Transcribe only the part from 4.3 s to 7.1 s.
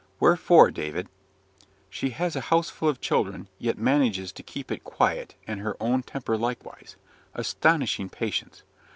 to keep it quiet and her own temper likewise.